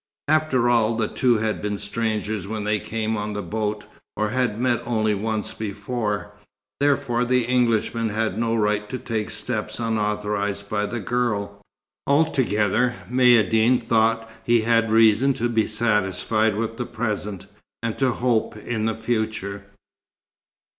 [0.27, 3.85] After all, the two had been strangers when they came on the boat,
[4.17, 6.31] or had met only once before,
[6.79, 11.61] therefore the Englishman had no right to take steps unauthorized by the girl.
[12.07, 17.45] Altogether, Maïeddine thought he had reason to be satisfied with the present,
[17.83, 19.65] and to hope in the future.